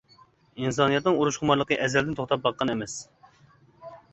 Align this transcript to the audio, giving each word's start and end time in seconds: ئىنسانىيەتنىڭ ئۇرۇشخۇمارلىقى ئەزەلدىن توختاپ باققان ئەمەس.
ئىنسانىيەتنىڭ 0.61 1.19
ئۇرۇشخۇمارلىقى 1.19 1.77
ئەزەلدىن 1.87 2.17
توختاپ 2.21 2.45
باققان 2.47 2.75
ئەمەس. 2.77 2.97